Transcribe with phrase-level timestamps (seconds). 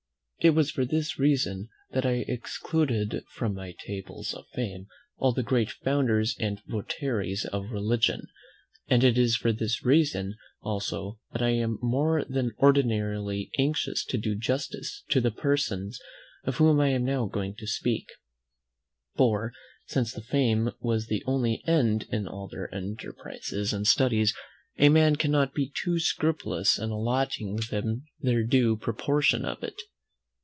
[0.43, 5.43] It was for this reason that I excluded from my Tables of Fame all the
[5.43, 8.25] great founders and votaries of religion;
[8.87, 14.17] and it is for this reason also that I am more than ordinarily anxious to
[14.17, 15.99] do justice to the persons
[16.43, 18.07] of whom I am now going to speak,
[19.15, 19.53] for,
[19.85, 24.33] since fame was the only end of all their enterprises and studies,
[24.79, 29.79] a man cannot be too scrupulous in allotting them their due proportion of it.